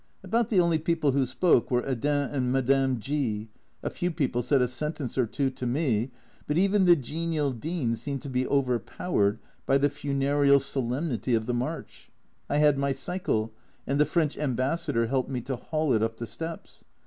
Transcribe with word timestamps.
About 0.23 0.49
the 0.49 0.59
only 0.59 0.79
people 0.79 1.11
who 1.11 1.27
spoke 1.27 1.69
were 1.69 1.83
Hedin 1.83 2.31
and 2.33 2.51
Madame 2.51 2.99
G, 2.99 3.49
a 3.83 3.89
few 3.91 4.09
people 4.09 4.41
said 4.41 4.59
a 4.59 4.67
sentence 4.67 5.15
or 5.15 5.27
two 5.27 5.51
to 5.51 5.67
me, 5.67 6.09
but 6.47 6.57
even 6.57 6.85
the 6.85 6.95
genial 6.95 7.51
Dean 7.51 7.95
seemed 7.95 8.23
to 8.23 8.27
be 8.29 8.47
over 8.47 8.79
powered 8.79 9.37
by 9.67 9.77
the 9.77 9.91
funereal 9.91 10.59
solemnity 10.59 11.35
of 11.35 11.45
the 11.45 11.53
march. 11.53 12.09
I 12.49 12.57
had 12.57 12.79
my 12.79 12.93
cycle, 12.93 13.51
and 13.85 13.99
the 13.99 14.07
French 14.07 14.39
Ambassador 14.39 15.05
helped 15.05 15.29
me 15.29 15.39
to 15.41 15.55
haul 15.55 15.93
it 15.93 16.01
up 16.01 16.17
the 16.17 16.25
steps 16.25 16.83